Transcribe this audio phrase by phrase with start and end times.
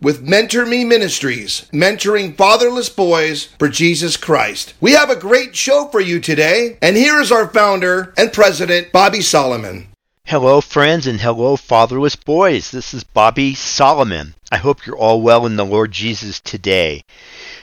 [0.00, 4.72] with Mentor Me Ministries, mentoring fatherless boys for Jesus Christ.
[4.80, 8.92] We have a great show for you today, and here is our founder and president,
[8.92, 9.88] Bobby Solomon.
[10.24, 12.70] Hello, friends, and hello, fatherless boys.
[12.70, 14.34] This is Bobby Solomon.
[14.50, 17.04] I hope you're all well in the Lord Jesus today.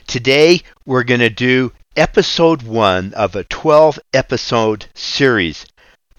[0.06, 5.66] Today, we're going to do episode one of a 12 episode series.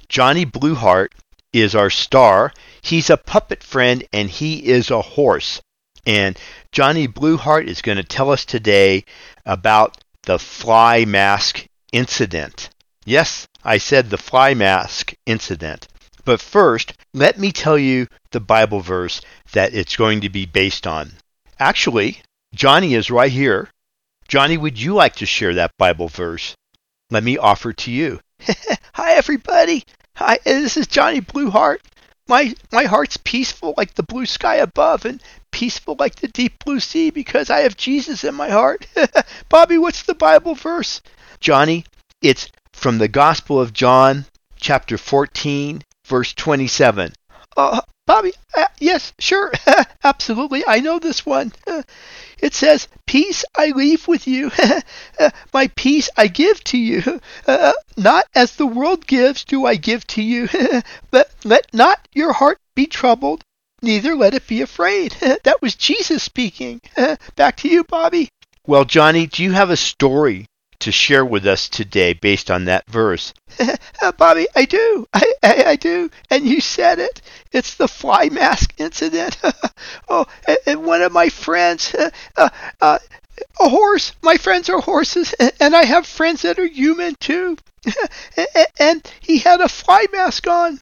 [0.09, 1.11] Johnny Blueheart
[1.53, 2.53] is our star.
[2.83, 5.63] He's a puppet friend and he is a horse.
[6.09, 6.39] And
[6.73, 9.05] Johnny Blueheart is going to tell us today
[9.45, 12.71] about the fly mask incident.
[13.05, 15.87] Yes, I said the fly mask incident.
[16.25, 19.21] But first, let me tell you the Bible verse
[19.53, 21.13] that it's going to be based on.
[21.59, 22.23] Actually,
[22.55, 23.69] Johnny is right here.
[24.29, 26.55] Johnny, would you like to share that Bible verse?
[27.11, 28.21] Let me offer to you.
[28.95, 29.85] Hi, everybody.
[30.17, 31.81] Hi, this is Johnny Blueheart.
[32.27, 36.81] My my heart's peaceful like the blue sky above and peaceful like the deep blue
[36.81, 38.87] sea because I have Jesus in my heart.
[39.49, 41.01] Bobby, what's the Bible verse?
[41.41, 41.85] Johnny,
[42.23, 47.13] it's from the Gospel of John, chapter 14, verse 27.
[47.57, 49.53] Uh, Bobby, uh, yes, sure,
[50.05, 50.65] absolutely.
[50.67, 51.53] I know this one.
[52.41, 54.53] It says, Peace I leave with you,
[55.53, 57.21] my peace I give to you.
[57.45, 60.49] Uh, not as the world gives do I give to you.
[61.11, 63.43] let, let not your heart be troubled,
[63.83, 65.13] neither let it be afraid.
[65.21, 66.81] that was Jesus speaking.
[67.37, 68.29] Back to you, Bobby.
[68.67, 70.47] Well, Johnny, do you have a story
[70.81, 73.35] to share with us today based on that verse.
[74.17, 75.07] Bobby, I do.
[75.13, 76.11] I, I, I, do.
[76.31, 77.21] And you said it.
[77.53, 79.39] It's the fly mask incident.
[80.09, 81.95] oh, and, and, one of my friends,
[82.37, 82.49] uh,
[82.81, 82.99] uh,
[83.61, 84.13] a horse.
[84.23, 87.57] My friends are horses, and I have friends that are human too.
[88.79, 90.81] and he had a fly mask on.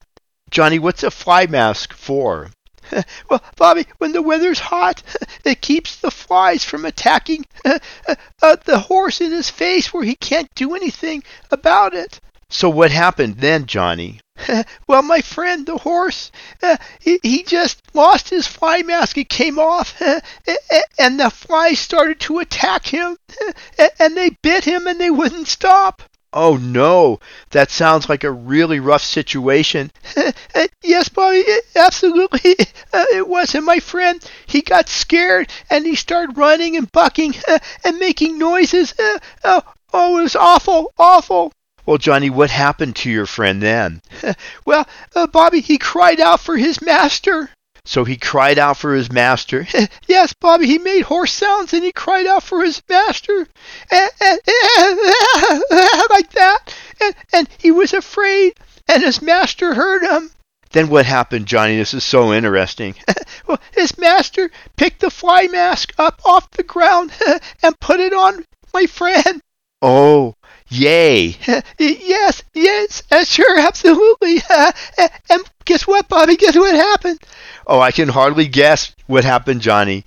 [0.51, 2.51] Johnny, what's a fly mask for?
[3.31, 5.03] well, Bobby, when the weather's hot,
[5.45, 10.55] it keeps the flies from attacking uh, the horse in his face where he can't
[10.55, 12.21] do anything about it.
[12.49, 14.21] So what happened then, Johnny?
[14.87, 16.31] well, my friend, the horse,
[16.63, 19.19] uh, he, he just lost his fly mask.
[19.19, 20.01] It came off,
[20.99, 23.17] and the flies started to attack him,
[23.99, 26.03] and they bit him, and they wouldn't stop.
[26.33, 27.19] Oh no,
[27.51, 29.91] that sounds like a really rough situation.
[30.97, 32.57] Yes, Bobby, it, absolutely.
[32.93, 33.55] Uh, it was.
[33.55, 38.39] And my friend, he got scared and he started running and bucking uh, and making
[38.39, 38.95] noises.
[38.99, 39.63] Uh, oh,
[39.93, 41.53] oh, it was awful, awful.
[41.85, 44.01] Well, Johnny, what happened to your friend then?
[44.65, 47.51] well, uh, Bobby, he cried out for his master.
[47.85, 49.67] So he cried out for his master.
[50.07, 53.47] yes, Bobby, he made horse sounds and he cried out for his master.
[53.91, 54.41] And, and,
[54.79, 55.01] and,
[56.09, 56.75] like that.
[57.03, 58.55] And, and he was afraid,
[58.89, 60.31] and his master heard him.
[60.77, 61.79] Then what happened, Johnny?
[61.79, 62.97] This is so interesting.
[63.47, 67.13] well, his master picked the fly mask up off the ground
[67.63, 68.45] and put it on
[68.75, 69.41] my friend.
[69.81, 70.35] Oh,
[70.69, 71.35] yay.
[71.79, 74.43] yes, yes, uh, sure, absolutely.
[75.31, 76.37] and guess what, Bobby?
[76.37, 77.21] Guess what happened?
[77.67, 80.05] Oh, I can hardly guess what happened, Johnny.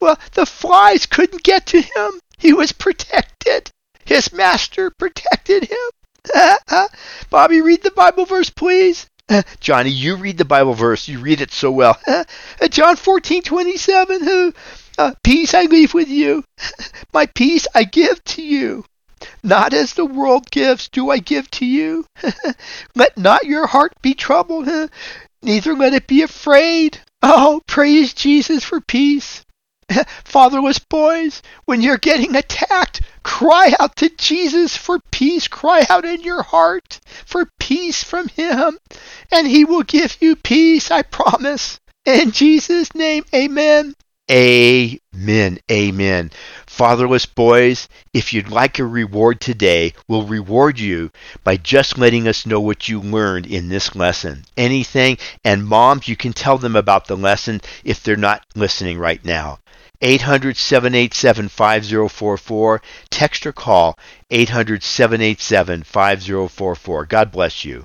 [0.00, 2.20] well, the flies couldn't get to him.
[2.38, 3.68] He was protected.
[4.04, 6.86] His master protected him.
[7.30, 9.08] Bobby, read the Bible verse, please.
[9.30, 11.08] Eh, Johnny, you read the Bible verse.
[11.08, 11.98] You read it so well.
[12.06, 12.24] Eh,
[12.60, 14.52] eh, John 14, 27.
[14.98, 16.44] Uh, peace I leave with you.
[17.12, 18.84] My peace I give to you.
[19.42, 22.04] Not as the world gives do I give to you.
[22.94, 24.68] let not your heart be troubled,
[25.42, 27.00] neither let it be afraid.
[27.22, 29.42] Oh, praise Jesus for peace.
[30.24, 35.48] Fatherless boys, when you're getting attacked, cry out to Jesus for peace.
[35.48, 38.78] Cry out in your heart for peace from Him,
[39.32, 41.80] and He will give you peace, I promise.
[42.04, 43.94] In Jesus' name, amen.
[44.30, 45.58] Amen.
[45.70, 46.30] Amen.
[46.66, 51.10] Fatherless boys, if you'd like a reward today, we'll reward you
[51.44, 54.44] by just letting us know what you learned in this lesson.
[54.56, 55.18] Anything.
[55.44, 59.58] And moms, you can tell them about the lesson if they're not listening right now.
[60.00, 62.82] 800 787 5044.
[63.10, 63.98] Text or call
[64.30, 67.04] 800 787 5044.
[67.04, 67.84] God bless you.